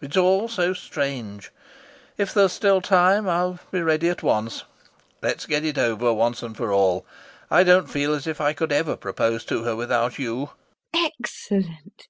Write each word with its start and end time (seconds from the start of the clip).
It's 0.00 0.16
all 0.16 0.46
so 0.46 0.74
strange.... 0.74 1.50
If 2.16 2.32
there's 2.32 2.52
still 2.52 2.80
time, 2.80 3.28
I'll 3.28 3.58
be 3.72 3.82
ready 3.82 4.08
at 4.10 4.22
once... 4.22 4.62
Let's 5.20 5.44
get 5.44 5.64
it 5.64 5.76
over, 5.76 6.12
once 6.14 6.40
and 6.40 6.56
for 6.56 6.70
all; 6.72 7.04
I 7.50 7.64
don't 7.64 7.90
feel 7.90 8.14
as 8.14 8.28
if 8.28 8.40
I 8.40 8.52
could 8.52 8.70
ever 8.70 8.94
propose 8.96 9.44
to 9.46 9.64
her 9.64 9.74
without 9.74 10.20
you. 10.20 10.50
LUBOV. 10.94 11.08
Excellent. 11.16 12.06